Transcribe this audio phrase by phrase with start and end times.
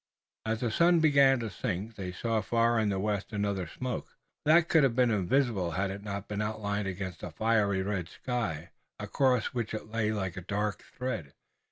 [0.47, 4.07] As the sun began to sink they saw far in the west another smoke,
[4.45, 8.71] that would have been invisible had it not been outlined against a fiery red sky,
[8.99, 11.33] across which it lay like a dark thread.